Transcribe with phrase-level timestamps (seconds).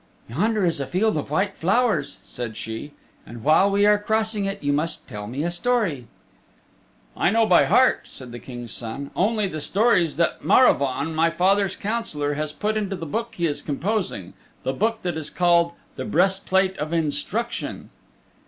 [0.27, 2.91] "Yonder is a field of white flowers," said she,
[3.23, 6.07] "and while we are crossing it you must tell me a story."
[7.15, 11.75] "I know by heart," said the King's Son, "only the stories that Maravaun, my father's
[11.75, 14.33] Councillor, has put into the book he is composing
[14.63, 17.91] the book that is called 'The Breastplate of Instruction.